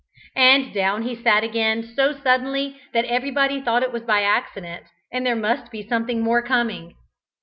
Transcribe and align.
And 0.35 0.73
down 0.73 1.03
he 1.03 1.13
sat 1.15 1.43
again 1.43 1.83
so 1.83 2.11
suddenly 2.11 2.75
that 2.91 3.05
everybody 3.05 3.61
thought 3.61 3.83
it 3.83 3.93
was 3.93 4.01
by 4.01 4.23
accident, 4.23 4.87
and 5.11 5.23
there 5.23 5.35
must 5.35 5.69
be 5.69 5.87
something 5.87 6.21
more 6.23 6.41
coming. 6.41 6.95